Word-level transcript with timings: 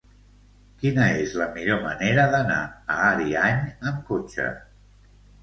Quina 0.83 1.03
és 1.25 1.35
la 1.41 1.47
millor 1.57 1.79
manera 1.83 2.25
d'anar 2.37 2.57
a 2.95 2.97
Ariany 3.11 3.61
amb 3.93 4.03
cotxe? 4.11 4.51